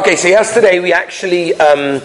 [0.00, 2.00] Okay, so yesterday we actually um,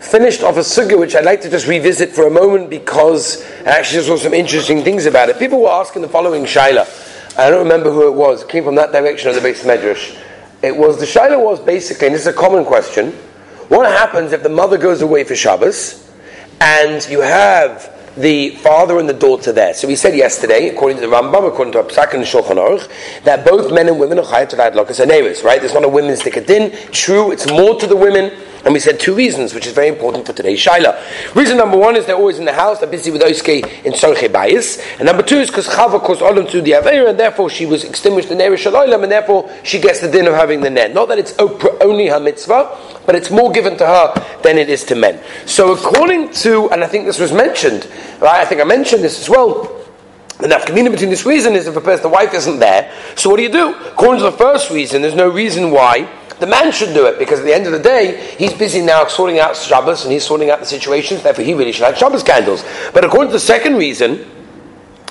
[0.00, 3.78] finished off a sugya which I'd like to just revisit for a moment because I
[3.78, 5.38] actually saw some interesting things about it.
[5.38, 7.38] People were asking the following shaila.
[7.38, 8.42] I don't remember who it was.
[8.42, 10.20] It came from that direction of the base medrash.
[10.62, 13.12] It was the shaila was basically, and this is a common question.
[13.68, 16.10] What happens if the mother goes away for Shabbos
[16.60, 19.74] and you have the father and the daughter there.
[19.74, 22.88] So we said yesterday, according to the Rambam, according to Psak and Shulchan Aruch,
[23.22, 25.10] that both men and women are chayav to lokas and
[25.44, 25.60] right?
[25.60, 26.72] There's not a women's din.
[26.92, 28.32] True, it's more to the women
[28.68, 31.34] and we said two reasons, which is very important for today's Shaila.
[31.34, 34.28] Reason number one is they're always in the house, they're busy with Oiske in Sorche
[34.28, 34.78] Bayis.
[34.98, 37.82] And number two is because Chava caused Olam to the Aveira, and therefore she was
[37.82, 40.92] extinguished in Eresh Olam, and therefore she gets the din of having the net.
[40.92, 42.76] Not that it's only her mitzvah,
[43.06, 45.18] but it's more given to her than it is to men.
[45.46, 47.90] So according to, and I think this was mentioned,
[48.20, 49.62] right, I think I mentioned this as well,
[50.40, 53.38] the nafkamina between this reason is if a person, the wife isn't there, so what
[53.38, 53.74] do you do?
[53.86, 56.06] According to the first reason, there's no reason why
[56.40, 59.06] the man should do it because at the end of the day, he's busy now
[59.06, 62.22] sorting out Shabbos and he's sorting out the situations, therefore he really should have Shabbos
[62.22, 62.64] candles.
[62.92, 64.24] But according to the second reason,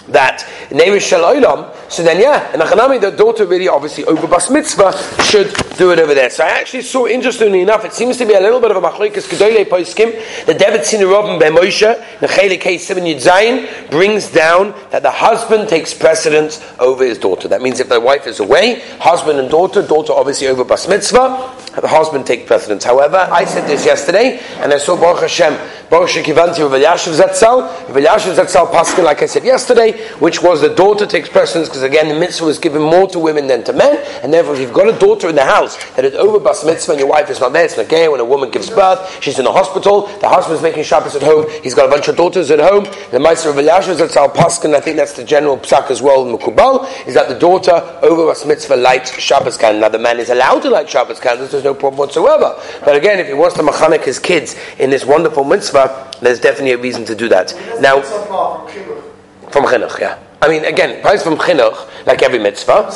[0.10, 4.92] that name Olam, so then yeah, and Achanami, the daughter really obviously over Bas Mitzvah
[5.24, 6.30] should do it over there.
[6.30, 8.82] So I actually saw, interestingly enough, it seems to be a little bit of a
[8.82, 15.04] Machloikas Gedolei Poiskim, the David Sinirobim Ben Moshe, Nechele K 7 Yudzayin, brings down that
[15.04, 17.48] the husband takes precedence over his daughter.
[17.48, 21.56] That means if the wife is away, husband and daughter, daughter obviously over Bas Mitzvah,
[21.81, 22.83] the husband take precedence.
[22.83, 25.53] However, I said this yesterday, and I saw Baruch Hashem,
[25.89, 30.61] Baruch Shekivanti Rav Elyashiv Zatzal, Rav Elyashiv Zatzal Paskin, like I said yesterday, which was
[30.61, 33.73] the daughter takes precedence, because again, the mitzvah was given more to women than to
[33.73, 36.66] men, and therefore if you've got a daughter in the house that is over Bas
[36.66, 39.23] Mitzvah and your wife is not there, it's not gay, when a woman gives birth,
[39.23, 42.16] she's in the hospital, the husband's making Shabbos at home, he's got a bunch of
[42.16, 45.92] daughters at home, the Meister Rav Elyashiv Zatzal Paskin, I think that's the general psak
[45.92, 49.81] as well, Mukubal, is that the daughter over Bas Mitzvah lights Shabbos candles.
[49.81, 52.60] Now the man is allowed to light Shabbos candles, no problem whatsoever.
[52.86, 56.72] But again, if he wants to machanik his kids in this wonderful mitzvah, there's definitely
[56.72, 57.54] a reason to do that.
[57.80, 60.17] Now, from chinuch, yeah.
[60.42, 62.89] I mean, again, price from chinuch, like every mitzvah.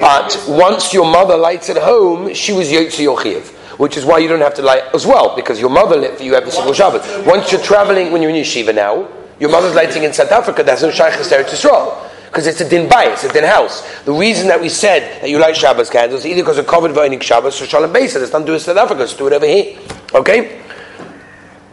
[0.00, 3.60] But once your mother lights at home, she was yotzi yochiev.
[3.78, 6.22] Which is why you don't have to light as well, because your mother lit for
[6.22, 7.26] you every single Shabbat.
[7.26, 9.08] Once you're traveling, when you're in yeshiva now,
[9.40, 12.68] your mother's lighting in South Africa, that's no shaykhs there to Israel because it's a
[12.68, 14.02] din bay, it's a din house.
[14.02, 16.90] The reason that we said that you light Shabbos candles is either because of covered
[16.90, 19.32] Vainik Shabbos or Shalom Beis, it's not do it in South Africa, it's do it
[19.32, 19.78] over here.
[20.12, 20.60] Okay?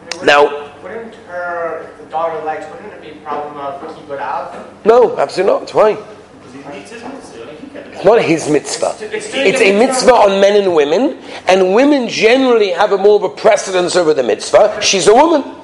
[0.04, 4.20] Wouldn't, now, wouldn't her, the daughter likes, wouldn't it be a problem of keep it
[4.20, 4.86] out?
[4.86, 5.74] No, absolutely not.
[5.74, 6.00] Why?
[7.74, 8.94] It's not his mitzvah.
[9.00, 11.18] It's a mitzvah on men and women,
[11.48, 14.80] and women generally have a more of a precedence over the mitzvah.
[14.80, 15.61] She's a woman.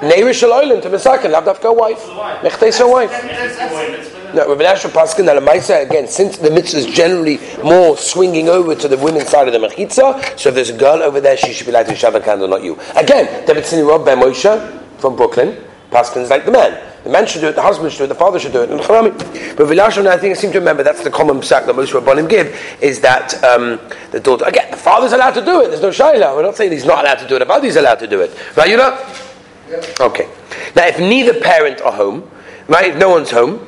[0.00, 2.06] Neira Shaloilim to Misakin, Labdafka a wife.
[2.08, 4.34] A wife.
[4.34, 8.74] No, Rabbi Asher Paskin, that Lamaisa, again, since the mitzvah is generally more swinging over
[8.74, 11.52] to the women's side of the mechitza, so if there's a girl over there, she
[11.52, 12.78] should be lighting Shabbat candle, not you.
[12.96, 15.56] Again, David Rob Ben Moshe from Brooklyn,
[15.90, 16.86] Paskin's like the man.
[17.02, 18.70] The man should do it, the husband should do it, the father should do it.
[18.70, 21.92] And but Vilashon, I think I seem to remember that's the common psak that most
[21.92, 23.80] Rabbanim give, is that um,
[24.12, 26.36] the daughter, again, the father's allowed to do it, there's no shayla.
[26.36, 28.30] We're not saying he's not allowed to do it, the father's allowed to do it.
[28.56, 28.96] Right, you know?
[30.00, 30.28] Okay.
[30.74, 32.28] Now, if neither parent are home,
[32.68, 33.66] right, if no one's home,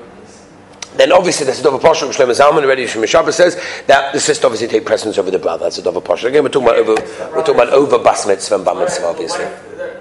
[0.96, 4.46] then obviously there's a Posher, which Shlomo Zalman already from Shabbat says that the sister
[4.46, 5.64] obviously take precedence over the brother.
[5.64, 6.28] That's a Dover Posher.
[6.28, 6.94] Again, we're talking about over,
[7.34, 9.46] we're talking about over Bas Mitzvah and Bar Mitzvah, obviously.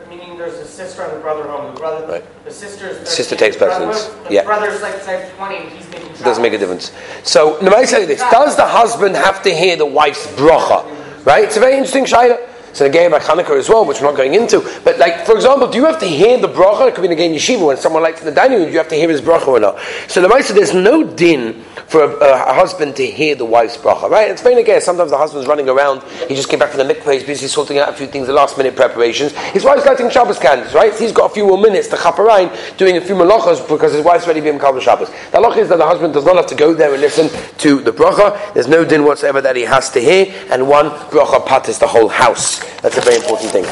[0.10, 1.74] Meaning there's a sister and the brother home.
[1.74, 2.46] The brother, right.
[2.46, 4.08] the sister's sister takes precedence.
[4.28, 4.44] The yeah.
[4.44, 6.10] brother's like 20 and he's making.
[6.12, 6.92] It doesn't make a difference.
[7.24, 11.26] So, let me say this: Does the husband have to hear the wife's bracha?
[11.26, 11.46] Right?
[11.46, 12.48] It's a very interesting shayla.
[12.74, 14.62] So again about Hanukkah as well, which we're not going into.
[14.84, 16.88] But like, for example, do you have to hear the bracha?
[16.88, 18.68] It could be again yeshiva when someone lights in the dining room.
[18.68, 19.80] Do you have to hear his bracha or not?
[20.08, 24.10] So the Maisa, there's no din for a, a, husband to hear the wife's bracha,
[24.10, 24.32] right?
[24.32, 24.80] It's very again.
[24.80, 26.04] Sometimes the husband's running around.
[26.30, 27.14] He just came back from the mikveh.
[27.14, 29.34] He's busy sorting out a few things, the last minute preparations.
[29.52, 30.98] His wife's lighting Shabbos candles, right?
[30.98, 34.26] He's got a few more minutes to chaperein doing a few malachas because his wife's
[34.28, 35.10] ready to be Makal Shabbos.
[35.10, 37.82] The halacha is that the husband does not have to go there and listen to
[37.82, 38.54] the bracha.
[38.54, 41.88] There's no din whatsoever that he has to hear, and one bracha pat is the
[41.88, 42.61] whole house.
[42.82, 43.66] That's a very important thing.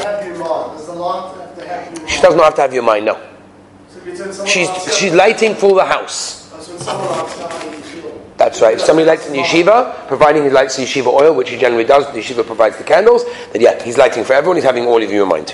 [2.08, 3.20] She does not have to have your mind, no.
[4.46, 6.40] She's, she's lighting for the house.
[8.40, 8.74] That's right.
[8.74, 12.06] If somebody lights in yeshiva, providing he lights the yeshiva oil, which he generally does,
[12.06, 13.22] the yeshiva provides the candles,
[13.52, 15.52] then yeah, he's lighting for everyone, he's having all of you in mind.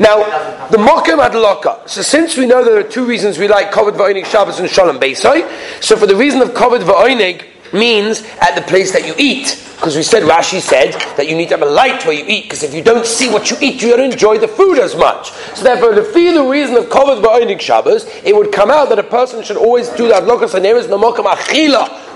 [0.00, 1.86] Now, the mokim adlaka.
[1.86, 4.98] So since we know there are two reasons we like kovid va'onig Shabbos and shalom
[4.98, 5.46] beisai,
[5.82, 9.64] so for the reason of kovid va'onig means at the place that you eat.
[9.76, 12.44] Because we said, Rashi said that you need to have a light where you eat,
[12.44, 15.30] because if you don't see what you eat, you don't enjoy the food as much.
[15.54, 19.04] So therefore, feel the reason of Kovet Ba'onik Shabbos, it would come out that a
[19.04, 20.24] person should always do that.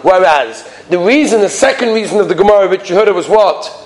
[0.03, 3.79] Whereas, the reason, the second reason of the Gemara which you heard it was what?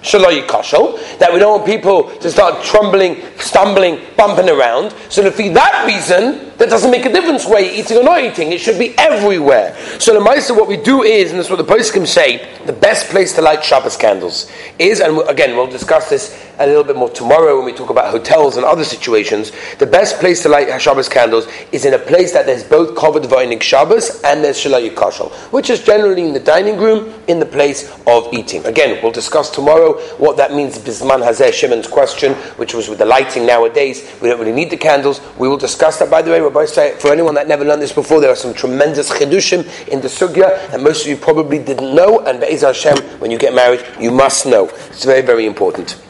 [0.00, 4.94] Shaloyi Kashal, that we don't want people to start trembling, stumbling, bumping around.
[5.08, 8.52] So for that reason, that doesn't make a difference where you're eating or not eating.
[8.52, 9.76] It should be everywhere.
[9.98, 13.10] So the Maisa, what we do is, and that's what the poskim say, the best
[13.10, 17.10] place to light Shabbos candles is, and again, we'll discuss this a little bit more
[17.10, 19.52] tomorrow when we talk about hotels and other situations.
[19.78, 23.24] The best place to light Shabbos candles is in a place that there's both covered
[23.24, 27.46] Vainik Shabbos and there's Shalayik Kashal, which is generally in the dining room in the
[27.46, 28.64] place of eating.
[28.64, 30.78] Again, we'll discuss tomorrow what that means.
[30.78, 34.76] Bisman Hazeh Shimon's question, which was with the lighting nowadays, we don't really need the
[34.76, 35.20] candles.
[35.38, 37.92] We will discuss that, by the way Rabbi say, for anyone that never learned this
[37.92, 41.94] before, there are some tremendous chidushim in the sugya that most of you probably didn't
[41.94, 44.66] know, and Be'ez Hashem, when you get married, you must know.
[44.66, 46.00] It's very, very important.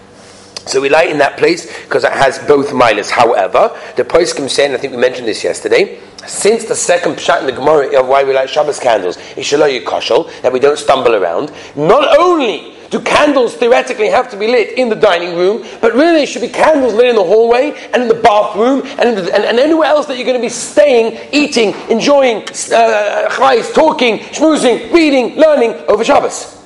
[0.66, 3.08] So we light in that place because it has both milas.
[3.08, 7.40] However, the poskim say, and I think we mentioned this yesterday, since the second pshat
[7.40, 10.78] in the Gemara of why we light Shabbos candles is shaloy kashal, that we don't
[10.78, 15.66] stumble around, not only do candles theoretically have to be lit in the dining room,
[15.80, 19.34] but really should be candles lit in the hallway and in the bathroom and, the,
[19.34, 22.42] and, and, anywhere else that you're going to be staying, eating, enjoying,
[22.72, 23.28] uh,
[23.74, 26.56] talking, schmoozing, reading, learning over Shabbos.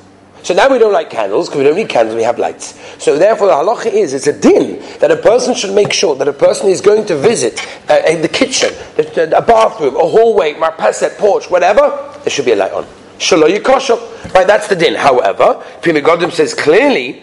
[0.42, 2.78] So now we don't like candles because we don't need candles, we have lights.
[3.02, 6.28] So therefore the halacha is, it's a din that a person should make sure that
[6.28, 11.50] a person is going to visit uh, the kitchen, a bathroom, a hallway, marpeset, porch,
[11.50, 12.86] whatever, there should be a light on.
[13.20, 14.34] Shalom yikosha.
[14.34, 14.94] Right, that's the din.
[14.94, 17.22] However, Megadim says clearly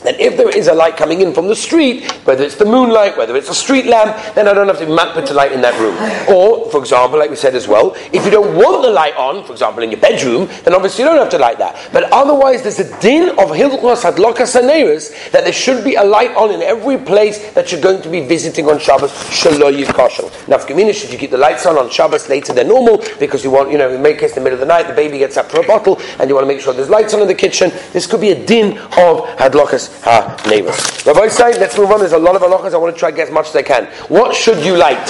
[0.00, 3.16] that if there is a light coming in from the street, whether it's the moonlight,
[3.16, 5.60] whether it's a street lamp, then I don't have to map put a light in
[5.60, 5.96] that room.
[6.34, 9.44] Or, for example, like we said as well, if you don't want the light on,
[9.44, 11.90] for example, in your bedroom, then obviously you don't have to light that.
[11.92, 16.34] But otherwise, there's a din of Hilchos Hadlokas Saneris that there should be a light
[16.36, 19.10] on in every place that you're going to be visiting on Shabbos.
[19.30, 20.48] Shaloy Yikashal.
[20.48, 20.58] Now,
[20.92, 23.78] should you keep the lights on on Shabbos later than normal because you want, you
[23.78, 25.66] know, in case, in the middle of the night, the baby gets up for a
[25.66, 27.70] bottle and you want to make sure there's lights on in the kitchen.
[27.92, 31.06] This could be a din of Hadlokas ha-neighbors.
[31.06, 32.00] Rabbi say, let's move on.
[32.00, 32.74] There's a lot of halachas.
[32.74, 33.86] I want to try to get as much as I can.
[34.08, 35.06] What should you light?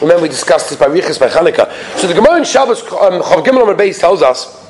[0.00, 1.98] Remember, we discussed this by Riches by Chanukah.
[1.98, 4.63] So the Gemara in Shabbos, um, Chav Gimel tells us,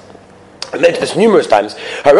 [0.74, 1.74] I mentioned this numerous times.
[2.04, 2.18] And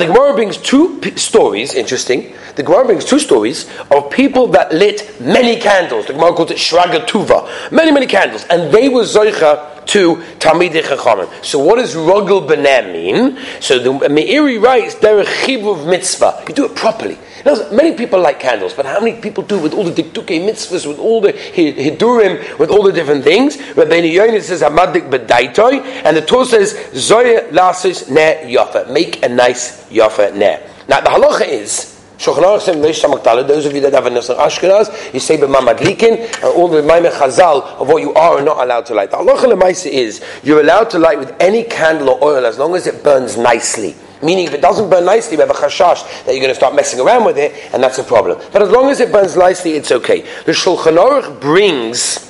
[0.00, 2.34] the Gemara brings two p- stories, interesting.
[2.56, 6.06] The Gemara brings two stories of people that lit many candles.
[6.06, 7.70] The Gemara calls it Shraga Tuva.
[7.70, 8.44] Many, many candles.
[8.50, 11.28] And they were Zoicha to Talmidei Chachamim.
[11.44, 13.38] So what does Rogel Benem mean?
[13.60, 16.44] So the Meiri writes, there a chibuv mitzvah.
[16.48, 17.18] You do it properly.
[17.46, 20.84] Now, many people like candles, but how many people do with all the dikduke mitzvahs,
[20.84, 23.56] with all the hidurim, with all the different things?
[23.56, 28.92] Rabbeinu Yonis says, Hamadik bedaitoi, and the Torah says, Zoya lasis ne yafa.
[28.92, 30.58] Make a nice yafa ne.
[30.88, 35.36] Now, the halacha is, Shulchan Those of you that have a Nesach Ashkenaz, you say
[35.36, 39.12] b'Mamad Likin, and all the Maimeh Chazal of what you are not allowed to light.
[39.12, 42.74] The halacha lemaisa is you're allowed to light with any candle or oil as long
[42.74, 43.94] as it burns nicely.
[44.22, 46.74] Meaning, if it doesn't burn nicely, we have a chashash that you're going to start
[46.74, 48.40] messing around with it, and that's a problem.
[48.52, 50.22] But as long as it burns nicely, it's okay.
[50.44, 52.25] The Shulchan Aruch brings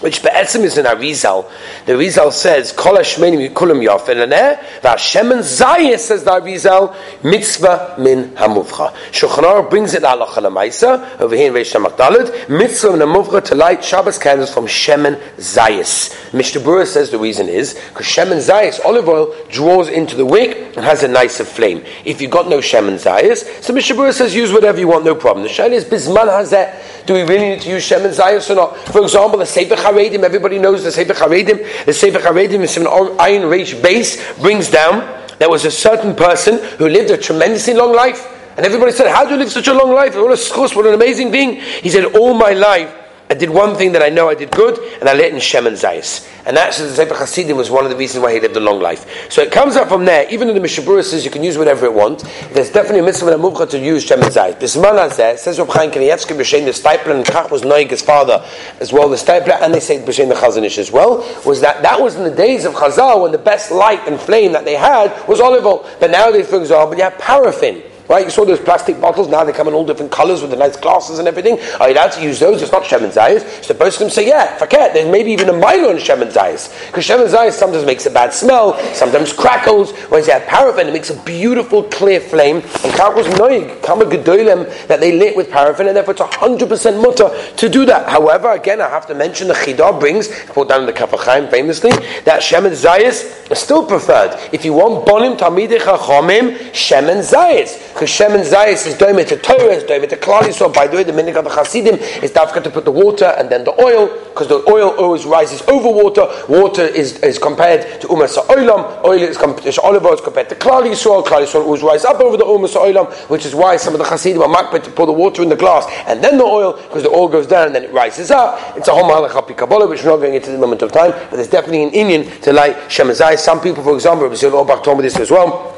[0.00, 1.50] which be'etzim is in Arizal.
[1.86, 8.30] The Arizal says, Kol hashmenim kulam yofen laneh, v'hashemen zayis, says the Arizal, mitzvah min
[8.30, 8.92] hamuvcha.
[9.10, 13.84] Shulchan brings it halacha lemaisa, over here in Reish Magdalad, mitzvah min hamuvcha to light
[13.84, 16.14] Shabbos candles from shemen zayis.
[16.32, 20.84] Mishnah says the reason is, because shemen zayis, olive oil, draws into the wick and
[20.84, 21.82] has a nicer flame.
[22.04, 25.44] If you've got no shemen zayis, so Mishnah says use whatever you want, no problem.
[25.44, 28.76] The shaila is bisman hazeh, do we really need to use shemen zayis or not?
[28.88, 31.84] For example, the Sefer Charedim, everybody knows the Sefer Charedim.
[31.86, 32.86] The Sefer Charedim is an
[33.18, 35.26] iron rage base, brings down.
[35.38, 38.34] There was a certain person who lived a tremendously long life.
[38.56, 40.14] And everybody said, How do you live such a long life?
[40.16, 41.60] What a schus, what an amazing thing.
[41.82, 42.92] He said, All my life,
[43.30, 45.72] I did one thing that I know I did good, and I let in Shemen
[45.72, 46.26] Zayis.
[46.46, 48.80] And that's the Sefer Hasidim was one of the reasons why he lived a long
[48.80, 49.30] life.
[49.30, 51.58] So it comes up from there, even though the Mishnah Berurah says you can use
[51.58, 54.58] whatever it want, there's definitely a mitzvah and a to use Shemen Zayis.
[54.58, 58.42] Bisman Hazeh, says Reb Chaim Kanievsky, B'Shem, the Steipler, and Kach was Noig, his father,
[58.80, 61.82] as well, the Steipler, and they say B'Shem the Chazon Ish as well, was that
[61.82, 64.74] that was in the days of Chazal when the best light and flame that they
[64.74, 65.86] had was olive oil.
[66.00, 67.82] But nowadays, for example, you have paraffin.
[68.08, 68.24] Right?
[68.24, 70.76] You saw those plastic bottles, now they come in all different colours with the nice
[70.76, 71.58] glasses and everything.
[71.78, 72.62] Are you allowed to use those?
[72.62, 73.62] It's not Shemen Zayis.
[73.62, 74.94] So the person say, yeah, forget.
[74.94, 76.86] There's maybe even a milo in Shemen Zayis.
[76.86, 79.92] Because Shemen Zayis sometimes makes a bad smell, sometimes crackles.
[80.08, 82.56] When you have paraffin, it makes a beautiful, clear flame.
[82.56, 87.30] And Karkos Noig, Kama Gedolim, that they lit with paraffin, and therefore it's 100% mutter
[87.56, 88.08] to do that.
[88.08, 91.50] However, again, I have to mention the Chidah brings, put down in the Kaf HaChaim
[91.50, 91.90] famously,
[92.24, 94.38] that Shemen Zayis is still preferred.
[94.52, 97.97] If you want Bonim Tamidei Chachomim, Shemen Zayis.
[97.98, 100.52] Because Shemin Zayis is doime to Torah, is doime to Klali.
[100.52, 103.34] So by the way, the minig of the Hasidim is dafka to put the water
[103.36, 106.28] and then the oil, because the oil always rises over water.
[106.48, 109.04] Water is, is compared to Umas Oilam.
[109.04, 111.26] Oil is compared to olive oil is compared to Klali Yisrael.
[111.26, 114.06] Klali Yisrael always rises up over the Umas Oilam, which is why some of the
[114.06, 117.02] Hasidim are makbet to pour the water in the glass and then the oil, because
[117.02, 118.76] the oil goes down and then it rises up.
[118.76, 121.32] It's a whole mahalacha Kabbalah, which we're not going into the moment of time, but
[121.32, 123.38] there's definitely an Indian to light Shemin Zayis.
[123.40, 125.77] Some people, for example, Rabbi Orbach told me this as well.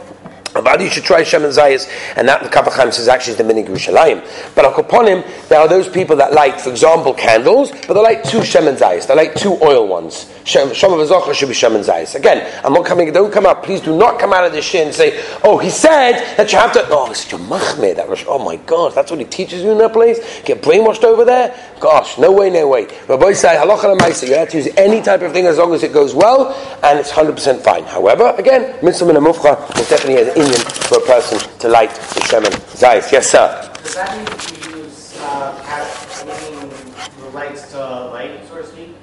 [0.54, 3.68] You should try Shemen Zayis, and that the Kaf HaChaim says actually is the Minig
[3.68, 4.54] Yerushalayim.
[4.54, 8.24] But upon him, there are those people that light, for example, candles, but they light
[8.24, 9.06] two Shemen Zayis.
[9.06, 10.32] They light two oil ones.
[10.44, 12.14] Shem of Azocha should be Shemen Zayis.
[12.16, 14.86] Again, I'm not coming, don't come out, please do not come out of this shit
[14.86, 18.24] and say, oh, he said that you have to, oh, it's a machmir, that Rosh,
[18.26, 20.18] oh my gosh, that's what he teaches you in that place?
[20.42, 21.54] Get brainwashed over there?
[21.78, 22.88] Gosh, no way, no way.
[23.06, 25.82] Rabbi say, halacha lemaisa, you have to use any type of thing as long as
[25.82, 26.52] it goes well,
[26.82, 27.84] and it's 100% fine.
[27.84, 32.52] However, again, mitzvah min mufcha is definitely Indian for a person to light the shemen
[32.74, 33.12] zayis.
[33.12, 33.70] Yes, sir.
[33.82, 38.96] Does that mean to use uh, anything relates to light, so to speak?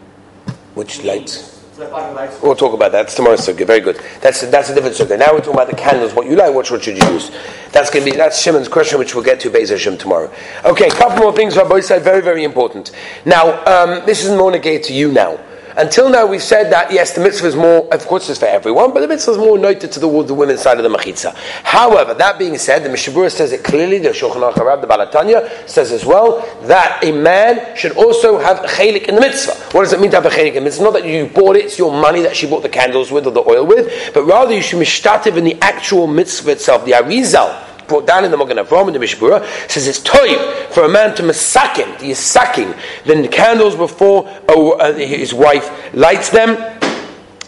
[0.76, 1.58] Which lights?
[1.78, 3.04] We'll talk about that.
[3.04, 3.68] That's tomorrow's sukkah.
[3.68, 4.02] Very good.
[4.22, 5.20] That's that's a different sukkah.
[5.20, 6.16] Now we're talking about the candles.
[6.16, 6.52] What you like?
[6.52, 7.30] What should you use?
[7.72, 10.34] That's going to be that's Shimon's question, which we'll get to Beis Hashem tomorrow.
[10.66, 12.04] Okay, a couple more things both sides.
[12.04, 12.94] Very very important.
[13.26, 15.40] Now um, this is more negated to you now.
[15.78, 18.96] Until now, we've said that yes, the mitzvah is more, of course, it's for everyone,
[18.96, 21.36] but the mitzvah is more noted towards the women's side of the machitza.
[21.64, 24.00] However, that being said, the Mishabura says it clearly.
[24.00, 29.04] The Shulchan Aruch the Balatanya says as well that a man should also have chelik
[29.04, 29.54] in the mitzvah.
[29.78, 30.84] What does it mean to have a chelik in the mitzvah?
[30.84, 33.32] Not that you bought it; it's your money that she bought the candles with or
[33.32, 37.67] the oil with, but rather you should mishtativ in the actual mitzvah itself, the arizal
[37.88, 41.16] brought down in the Magen Avram in the Mishbura, says it's toiv for a man
[41.16, 42.74] to masakin, he is sucking
[43.06, 46.77] the candles before uh, his wife lights them.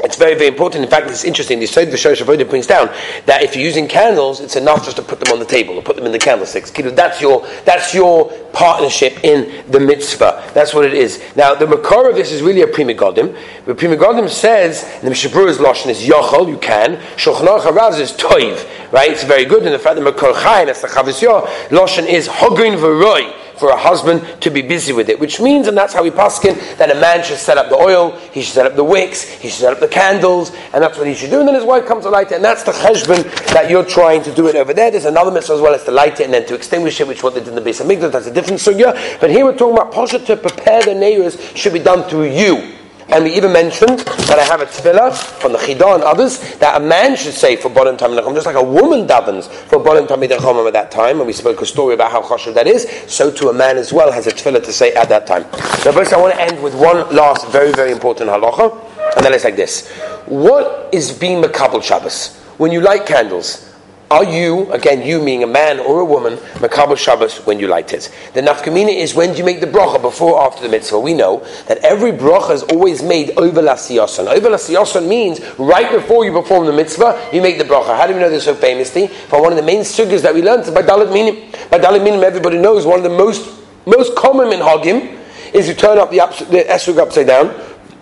[0.01, 0.86] It's very, very important.
[0.86, 1.60] In fact, it's interesting.
[1.60, 2.88] The Sod V'Shorish Avodah brings down
[3.25, 5.82] that if you're using candles, it's enough just to put them on the table or
[5.82, 6.72] put them in the candlesticks.
[6.72, 10.51] That's your, that's your partnership in the mitzvah.
[10.53, 11.22] That's what it is.
[11.36, 13.38] Now, the makor of this is really a Pri Megadim.
[13.65, 16.96] The Pri Megadim says, the Mishabura's Lashon is Yochel, you can.
[17.18, 19.12] Shulchan Aruch is Toiv, right?
[19.12, 19.63] It's very good.
[19.63, 23.77] And the fact that Makor Chai, that's the Chavisyor, Lashon is Hogrin V'Roi for a
[23.77, 26.99] husband to be busy with it, which means, and that's how we paskin, that a
[26.99, 29.73] man should set up the oil, he should set up the wicks, he should set
[29.73, 31.39] up the candles, and that's what he should do.
[31.39, 33.23] And then his wife comes to light it, and that's the cheshbon
[33.53, 34.91] that you're trying to do it over there.
[34.91, 37.23] There's another mitzvah as well as to light it and then to extinguish it, which
[37.23, 38.11] what they did in the base of Migdal.
[38.11, 39.19] That's a different sugya.
[39.19, 42.78] But here we're talking about posha to prepare the neighbors should be done through you.
[43.11, 46.79] And we even mentioned that I have a tefillah from the Chidah and others that
[46.79, 50.29] a man should say for Bodim Tamid just like a woman davens for Bodim Tamid
[50.31, 51.17] at that time.
[51.17, 52.87] And we spoke a story about how choshev that is.
[53.07, 55.43] So too a man as well has a tefillah to say at that time.
[55.81, 59.15] So first I want to end with one last very, very important halacha.
[59.15, 59.89] And that is like this.
[60.27, 62.37] What is being Makabal Shabbos?
[62.57, 63.68] When you light candles,
[64.11, 67.93] are you, again, you being a man or a woman, Makabal Shabbos when you light
[67.93, 68.11] it?
[68.33, 70.99] The nafkamina is when do you make the bracha, before or after the mitzvah?
[70.99, 74.27] We know that every bracha is always made over la siyasan.
[74.27, 77.95] Over la siyasan means right before you perform the mitzvah, you make the bracha.
[77.95, 79.07] How do we know this so famously?
[79.07, 81.51] For one of the main sugyas that we learned by Dalit Minim.
[81.69, 83.47] By Dalit Minim, everybody knows one of the most,
[83.85, 85.19] most common in Hagim
[85.53, 86.17] is you turn up the,
[86.49, 87.47] the esrog upside down,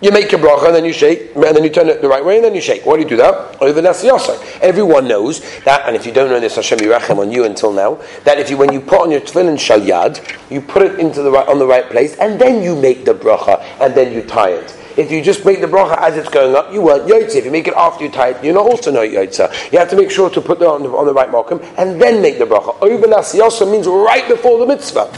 [0.01, 2.23] you make your bracha, and then you shake, and then you turn it the right
[2.23, 2.85] way, and then you shake.
[2.85, 3.59] Why do you do that?
[3.61, 4.59] Over Nasiyasa.
[4.61, 7.95] Everyone knows that, and if you don't know this, Hashem Yirachem on you until now,
[8.23, 11.31] that if you, when you put on your tefillin shalyad, you put it into the
[11.31, 14.51] right, on the right place, and then you make the bracha, and then you tie
[14.51, 14.77] it.
[14.97, 17.35] If you just make the bracha as it's going up, you weren't yotze.
[17.35, 19.71] If you make it after you tie it, you're not also not yotze.
[19.71, 22.01] You have to make sure to put it on the, on the right markham, and
[22.01, 22.75] then make the bracha.
[22.81, 25.11] Over Nasiyasa means right before the mitzvah.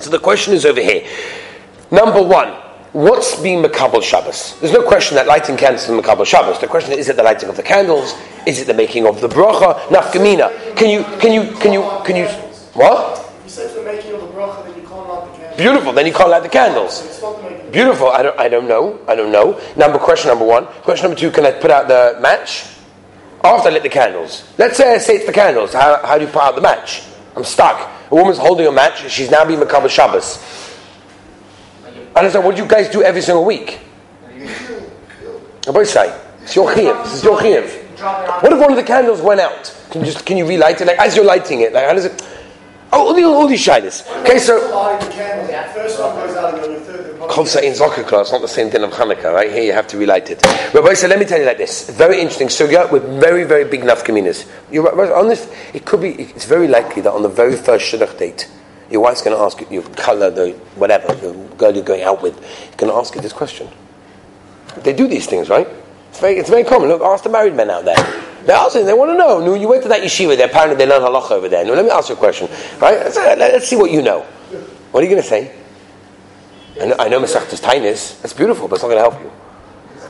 [0.00, 1.06] So the question is over here.
[1.90, 2.54] Number one,
[2.92, 4.58] what's being Makabal Shabbos?
[4.60, 6.58] There's no question that lighting candles is Makabal Shabbos.
[6.60, 8.14] The question is, is it the lighting of the candles?
[8.46, 9.78] Is it the making of the bracha?
[9.88, 10.76] Nafkamina.
[10.76, 12.26] Can you, can you, can you, can you,
[12.74, 13.32] what?
[13.44, 15.56] You said the making of the bracha, then you can't light the candles.
[15.56, 17.22] Beautiful, then you can't light the candles.
[17.70, 19.60] Beautiful, I don't, I don't know, I don't know.
[19.76, 20.64] Number, question number one.
[20.82, 22.64] Question number two, can I put out the match?
[23.44, 24.50] After I lit the candles.
[24.58, 25.72] Let's say I say it's the candles.
[25.72, 27.02] How, how do you put out the match?
[27.36, 27.90] I'm stuck.
[28.10, 30.38] A woman's holding a match, she's now being Makabal Shabbos.
[32.18, 33.78] I understand what you guys do every single week.
[35.84, 37.04] Say it's your chiyuv.
[37.04, 38.42] It's your chiyuv.
[38.42, 39.72] What if one of the candles went out?
[39.92, 40.88] Can you just can you relight it?
[40.88, 42.20] Like as you're lighting it, like how does it?
[42.92, 44.04] Oh, all, the, all these shyness.
[44.22, 44.58] Okay, so.
[47.28, 49.52] Kol in Zokakla, it's not the same thing of Hanukkah, right?
[49.52, 50.42] Here you have to relight it.
[50.74, 51.88] Rabbi so let me tell you like this.
[51.90, 54.50] Very interesting sugya with very, very big nafkaminas.
[54.72, 57.92] You're right, on this, it could be, it's very likely that on the very first
[57.92, 58.50] shidduch date,
[58.90, 62.22] your wife's going to ask you, your color, the whatever, the girl you're going out
[62.22, 62.34] with,
[62.76, 63.68] going to ask you this question.
[64.78, 65.68] They do these things, right?
[66.10, 66.88] It's very, it's very common.
[66.88, 67.96] Look, ask the married men out there.
[68.44, 69.54] They're asking, they want to know.
[69.54, 71.64] You went to that yeshiva, they're apparently they learn halacha over there.
[71.64, 72.48] No, let me ask you a question.
[72.80, 72.98] Right?
[72.98, 74.20] Let's, uh, let's see what you know.
[74.90, 75.54] What are you going to say?
[76.80, 78.20] I know, I know Masechtas Tainis.
[78.22, 79.32] That's beautiful, but it's not going to help you.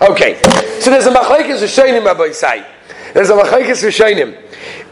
[0.00, 0.40] Okay,
[0.80, 2.64] so there's a machlekes Rishonim, Rabbi Say.
[3.14, 4.40] There's a machlekes Rishonim.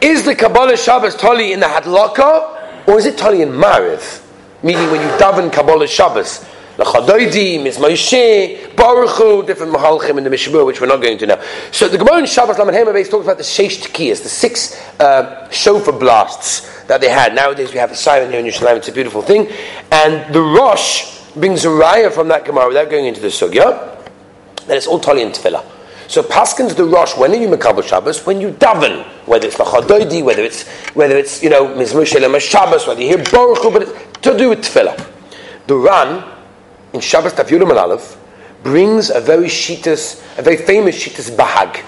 [0.00, 2.55] Is the Kabbalah Shabbos Tali in the Hadlaka,
[2.86, 4.22] or is it Tali in Mariv?
[4.62, 6.44] Meaning when you daven Kabbalah Shabbos.
[6.76, 11.42] Lachadoidi, Miss Moshe, Baruch different Mahalchim in the Mishabur, which we're not going to now.
[11.72, 15.48] So the Gemara in Shabbos Lamed Hema talks about the Sheish Tekiyas, the six uh,
[15.50, 17.34] shofar blasts that they had.
[17.34, 19.48] Nowadays we have a siren here in Yerushalayim, it's a beautiful thing.
[19.90, 23.96] And the Rosh brings a raya from that Gemara without going into the Sugya
[24.66, 25.64] that it's all Tali and Tefillah.
[26.08, 28.26] So Paskins the Rosh, when are you Makabal Shabbos?
[28.26, 33.00] When you daven, whether it's Lachadoidi, whether it's whether it's you know Mizmur Shabbos, whether
[33.00, 35.12] you hear Baruch Hu, but it's to do with Tefillah.
[35.66, 36.24] The Ran
[36.92, 38.16] in Shabbos Tafyulim and Aleph
[38.62, 41.84] brings a very shitas, a very famous shitas Bahag.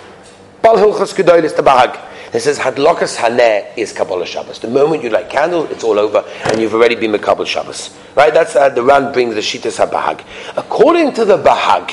[0.63, 2.05] Bal Hilchas Gedoylis the Bahag.
[2.33, 4.59] It says Hadlokas Haneh is Kabbalah Shabbos.
[4.59, 7.97] The moment you light candle, it's all over, and you've already been Makabal Shabbos.
[8.15, 8.35] Right?
[8.35, 10.25] That's uh, the Ran brings the shitas Bahag.
[10.57, 11.93] According to the Bahag,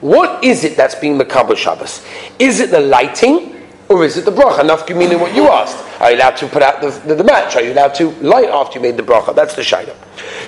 [0.00, 2.04] what is it that's being Makabal Shabbos?
[2.38, 3.55] Is it the lighting?
[3.96, 4.60] Or is it the bracha?
[4.60, 5.85] Nafki meaning what you asked.
[6.00, 7.56] Are you allowed to put out the, the, the, match?
[7.56, 9.34] Are you allowed to light after you made the bracha?
[9.34, 9.94] That's the shayla.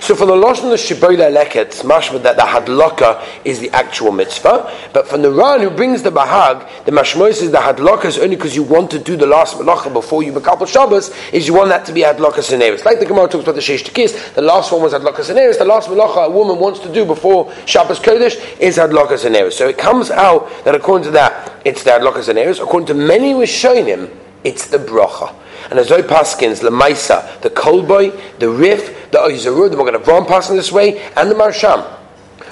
[0.01, 4.73] So for the Lashon the Shibola Leket, mashma that the hadlaka is the actual mitzvah.
[4.93, 8.37] But for the Ran who brings the Bahag, the mashmois is the hadlaka is only
[8.37, 11.71] because you want to do the last malacha before you makabel Shabbos, is you want
[11.71, 12.85] that to be hadlaka seneris.
[12.85, 15.65] Like the Gemara talks about the Sheish Tekis, the last one was hadlaka seneris, the
[15.65, 19.53] last malacha a woman wants to do before Shabbos Kodesh is hadlaka seneris.
[19.53, 22.63] So it comes out that according to that, it's the hadlaka seneris.
[22.63, 24.11] According to many Rishonim,
[24.45, 25.35] it's the bracha.
[25.71, 30.57] And as Paskins, the Maisa, the Kolboy, the Rif, the Oizarud, the Magen Avram passing
[30.57, 31.83] this way, and the Marsham.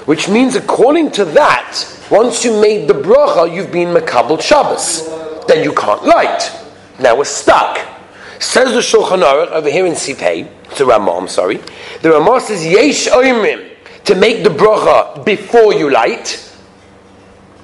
[0.05, 5.07] Which means, according to that, once you made the bracha, you've been Makabal Shabbos.
[5.47, 6.51] Then you can't light.
[6.99, 7.79] Now we're stuck.
[8.39, 11.59] Says the Shulchan Aruch over here in Sifhei, it's a Ramah, I'm sorry.
[12.01, 13.71] The Ramah says, Yesh Oimrim,
[14.05, 16.46] to make the bracha before you light,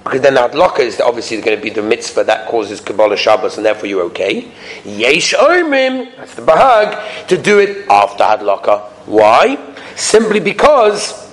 [0.03, 3.65] because then Adlaka is obviously going to be the mitzvah that causes Kabbalah Shabbos, and
[3.65, 4.51] therefore you're okay.
[4.83, 8.82] Yesh Oimim, that's the Bahag, to do it after Adlaka.
[9.06, 9.58] Why?
[9.95, 11.23] Simply because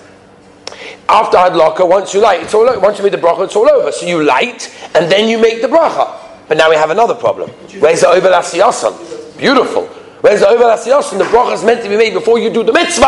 [1.08, 2.78] after Hadlaka, once you light, it's all over.
[2.78, 3.90] Once you make the bracha, it's all over.
[3.90, 6.16] So you light, and then you make the bracha.
[6.46, 7.50] But now we have another problem.
[7.80, 9.88] Where's the Ovel Beautiful.
[10.20, 12.72] Whereas the Ovel Asiyasin, the bracha is meant to be made before you do the
[12.72, 13.06] mitzvah.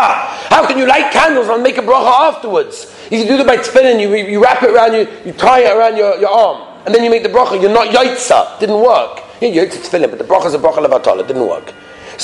[0.49, 2.95] How can you light candles and make a bracha afterwards?
[3.11, 5.77] If You do it by tefillin, you, you wrap it around you, you tie it
[5.77, 7.61] around your, your arm, and then you make the bracha.
[7.61, 8.59] You're not yaitza.
[8.61, 9.21] Didn't work.
[9.43, 11.21] Yeah, yaitza tefillin, but the bracha is a bracha levatol.
[11.21, 11.75] It didn't work.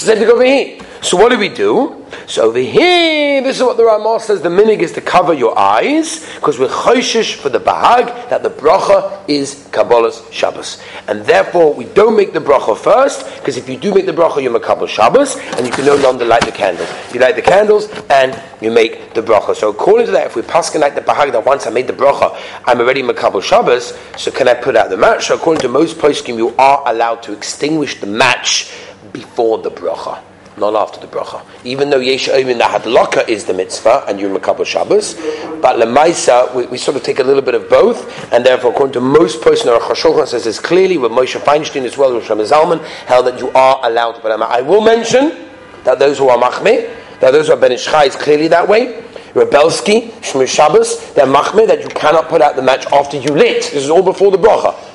[0.07, 0.79] Over here.
[1.03, 2.05] So what do we do?
[2.27, 4.43] So over here, this is what the Ramah says.
[4.43, 8.51] The minig is to cover your eyes because we're choishish for the bahag that the
[8.51, 13.77] bracha is Kabbalah's Shabbos, and therefore we don't make the bracha first because if you
[13.77, 16.89] do make the bracha, you're Makabal Shabbos, and you can no longer light the candles.
[17.13, 19.57] You light the candles and you make the bracha.
[19.57, 21.93] So according to that, if we pass like the bahag that once I made the
[21.93, 23.99] bracha, I'm already Makabal Shabbos.
[24.17, 25.27] So can I put out the match?
[25.27, 28.73] So according to most poskim, you are allowed to extinguish the match
[29.19, 30.23] before the bracha,
[30.57, 31.45] not after the bracha.
[31.65, 35.15] Even though Yesh Oimin the is the mitzvah and you're Makabal Shabbos,
[35.61, 38.93] but Lemaisa, we, we, sort of take a little bit of both, and therefore, according
[38.93, 42.39] to most person, our Chashulchan says this clearly, with Moshe Feinstein as well, as Rosh
[42.51, 45.49] Zalman, held that you are allowed to put them I will mention
[45.83, 49.03] that those who are Machmeh, that those who are Ben is clearly that way.
[49.35, 53.63] Rebelski, Shmir Shabbos, they're Machmeh, that you cannot put out the match after you lit.
[53.63, 54.88] This is all before the bracha.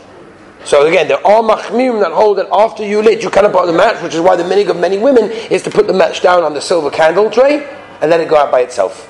[0.65, 3.73] So again, there are machmim that hold that after you lit, you cannot put the
[3.73, 6.43] match, which is why the minig of many women is to put the match down
[6.43, 7.67] on the silver candle tray
[8.02, 9.10] and let it go out by itself.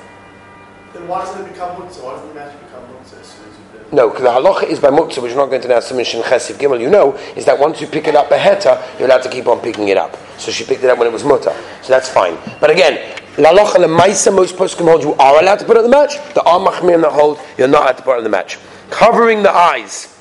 [0.92, 2.02] Then why does it become muktzah?
[2.02, 3.58] Why does the match become muktzah as soon as
[3.90, 6.04] you No, because the halacha is by muktzah, which we're not going to now Simin
[6.04, 9.06] Shin Chesiv Gimel, you know, is that once you pick it up a heta, you're
[9.08, 10.16] allowed to keep on picking it up.
[10.38, 11.54] So she picked it up when it was mutter.
[11.82, 12.36] So that's fine.
[12.60, 15.88] But again, la Lalocha lemaisa, most poskim hold you are allowed to put on the
[15.88, 16.16] match.
[16.34, 18.58] The are machmir that hold you're not allowed to put on the match.
[18.90, 20.13] Covering the eyes.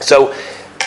[0.00, 0.34] So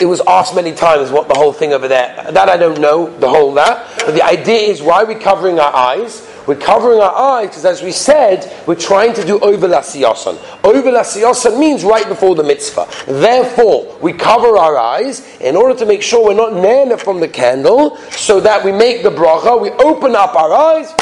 [0.01, 2.27] it was asked many times what the whole thing over there.
[2.31, 4.03] That I don't know, the whole that.
[4.05, 6.29] But the idea is why are we covering our eyes?
[6.45, 10.37] We're covering our eyes because, as we said, we're trying to do over lasiyasan.
[10.65, 12.87] Over lasiyasan means right before the mitzvah.
[13.07, 17.29] Therefore, we cover our eyes in order to make sure we're not nana from the
[17.29, 20.93] candle, so that we make the bracha, we open up our eyes,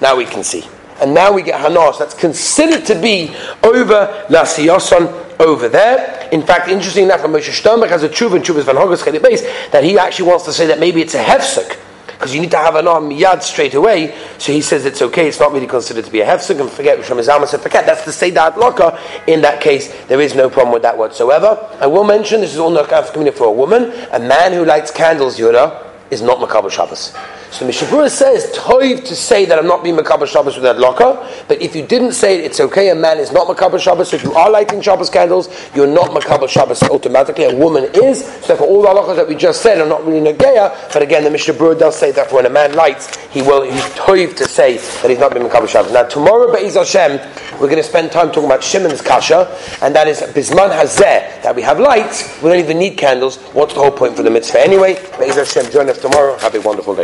[0.00, 0.64] now we can see.
[1.00, 1.98] And now we get hanas.
[1.98, 6.28] That's considered to be over lasiyasan over there.
[6.32, 9.84] In fact, interesting enough, Moshe Sternbuch has a tshuva in Tshuvas Van Hogas base that
[9.84, 11.78] he actually wants to say that maybe it's a hefsek.
[12.24, 14.16] because you need to have an arm yad straight away.
[14.38, 15.28] So he says it's okay.
[15.28, 16.58] It's not really considered to be a hefsek.
[16.60, 17.84] And forget Rishon Zalman said forget.
[17.84, 18.98] That's the seder adlaka.
[19.26, 21.68] In that case, there is no problem with that whatsoever.
[21.80, 23.92] I will mention this is all not community for a woman.
[24.12, 27.12] A man who lights candles, Yoda, is not makabel Shabbos.
[27.54, 31.24] So Mishabura says, Toiv to say that I'm not being Makabal Shabbos with that locker,
[31.46, 34.16] but if you didn't say it, it's okay, a man is not Makabal Shabbos, so
[34.16, 38.56] if you are lighting Shabbos candles, you're not Makabal Shabbos automatically, a woman is, so
[38.56, 41.30] for all the halachas that we just said are not really Nageya, but again, the
[41.30, 45.08] Mishabura does say that when a man lights, he will, he's Toiv to say that
[45.08, 45.92] he's not being Makabal Shabbos.
[45.92, 47.20] Now tomorrow, Be'ez Hashem,
[47.60, 51.54] we're going to spend time talking about Shimon's Kasha, and that is Bisman Hazeh, that
[51.54, 54.60] we have lights, we don't even need candles, what's the whole point for the mitzvah
[54.60, 54.94] anyway?
[55.20, 57.02] Be'ez Hashem, join us tomorrow, have a wonderful day.